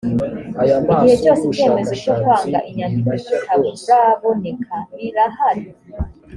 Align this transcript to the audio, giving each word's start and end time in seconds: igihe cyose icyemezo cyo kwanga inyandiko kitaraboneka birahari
igihe 0.93 1.15
cyose 1.23 1.43
icyemezo 1.51 1.93
cyo 2.03 2.13
kwanga 2.21 2.59
inyandiko 2.69 3.09
kitaraboneka 3.45 4.75
birahari 4.95 5.65